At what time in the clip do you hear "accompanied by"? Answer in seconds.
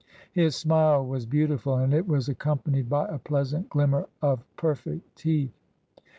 2.27-3.05